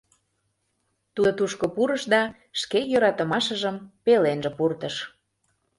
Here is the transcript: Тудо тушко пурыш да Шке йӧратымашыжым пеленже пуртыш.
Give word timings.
Тудо 1.13 1.31
тушко 1.37 1.65
пурыш 1.75 2.03
да 2.13 2.21
Шке 2.61 2.79
йӧратымашыжым 2.91 3.75
пеленже 4.03 4.51
пуртыш. 4.57 4.95